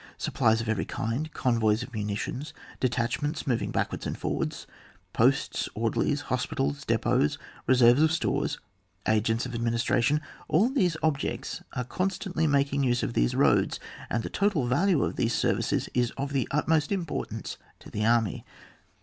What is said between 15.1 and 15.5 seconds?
these